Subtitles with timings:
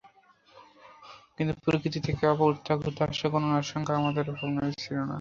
[1.35, 5.09] কিন্তু প্রকৃতি থেকে প্রত্যাঘাত আসার কোনো আশঙ্কা আমাদের ভাবনায় ছিল না।